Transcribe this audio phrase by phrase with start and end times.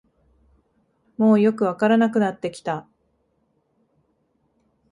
[1.17, 2.87] もうよくわからなくなってきた